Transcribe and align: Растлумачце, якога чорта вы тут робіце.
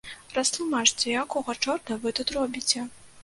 Растлумачце, 0.35 1.05
якога 1.25 1.55
чорта 1.67 1.99
вы 2.05 2.15
тут 2.21 2.35
робіце. 2.39 2.85